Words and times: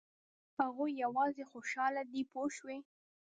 هغوی 0.59 0.91
یوازې 1.03 1.43
خوشاله 1.51 2.01
دي 2.11 2.21
پوه 2.31 2.47
شوې!. 2.57 2.77